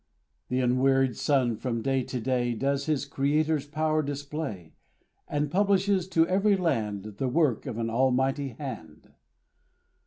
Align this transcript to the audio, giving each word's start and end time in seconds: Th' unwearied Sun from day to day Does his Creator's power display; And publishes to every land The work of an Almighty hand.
Th' 0.49 0.53
unwearied 0.53 1.15
Sun 1.15 1.57
from 1.57 1.83
day 1.83 2.01
to 2.01 2.19
day 2.19 2.55
Does 2.55 2.87
his 2.87 3.05
Creator's 3.05 3.67
power 3.67 4.01
display; 4.01 4.73
And 5.27 5.51
publishes 5.51 6.07
to 6.07 6.27
every 6.27 6.57
land 6.57 7.03
The 7.19 7.27
work 7.29 7.67
of 7.67 7.77
an 7.77 7.91
Almighty 7.91 8.47
hand. 8.57 9.13